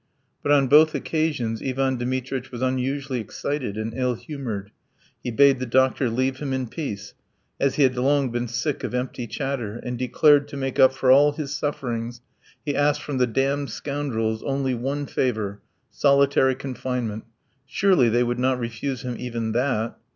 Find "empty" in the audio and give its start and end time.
8.95-9.27